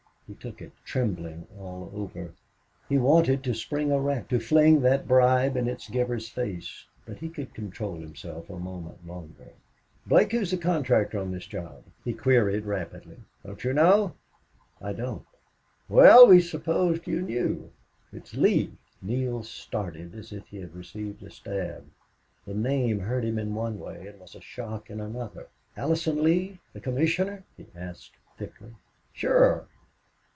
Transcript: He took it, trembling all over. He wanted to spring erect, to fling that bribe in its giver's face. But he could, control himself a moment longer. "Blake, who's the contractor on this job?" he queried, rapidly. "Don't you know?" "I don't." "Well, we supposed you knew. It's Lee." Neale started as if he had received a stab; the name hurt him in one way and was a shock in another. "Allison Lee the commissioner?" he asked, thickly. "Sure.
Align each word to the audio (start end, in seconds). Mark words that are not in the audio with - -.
He 0.33 0.37
took 0.37 0.61
it, 0.61 0.71
trembling 0.85 1.45
all 1.59 1.91
over. 1.93 2.33
He 2.87 2.97
wanted 2.97 3.43
to 3.43 3.53
spring 3.53 3.91
erect, 3.91 4.29
to 4.29 4.39
fling 4.39 4.79
that 4.79 5.05
bribe 5.05 5.57
in 5.57 5.67
its 5.67 5.89
giver's 5.89 6.29
face. 6.29 6.85
But 7.05 7.17
he 7.17 7.27
could, 7.27 7.53
control 7.53 7.95
himself 7.97 8.49
a 8.49 8.57
moment 8.57 9.05
longer. 9.05 9.51
"Blake, 10.07 10.31
who's 10.31 10.51
the 10.51 10.57
contractor 10.57 11.19
on 11.19 11.31
this 11.33 11.47
job?" 11.47 11.83
he 12.05 12.13
queried, 12.13 12.63
rapidly. 12.63 13.17
"Don't 13.45 13.61
you 13.65 13.73
know?" 13.73 14.13
"I 14.81 14.93
don't." 14.93 15.25
"Well, 15.89 16.27
we 16.27 16.39
supposed 16.39 17.07
you 17.07 17.21
knew. 17.21 17.69
It's 18.13 18.33
Lee." 18.33 18.71
Neale 19.01 19.43
started 19.43 20.15
as 20.15 20.31
if 20.31 20.47
he 20.47 20.61
had 20.61 20.73
received 20.73 21.21
a 21.23 21.29
stab; 21.29 21.85
the 22.45 22.53
name 22.53 22.99
hurt 23.01 23.25
him 23.25 23.37
in 23.37 23.53
one 23.53 23.77
way 23.77 24.07
and 24.07 24.17
was 24.17 24.35
a 24.35 24.39
shock 24.41 24.89
in 24.89 25.01
another. 25.01 25.49
"Allison 25.75 26.23
Lee 26.23 26.59
the 26.71 26.79
commissioner?" 26.79 27.43
he 27.57 27.65
asked, 27.75 28.13
thickly. 28.37 28.73
"Sure. 29.11 29.67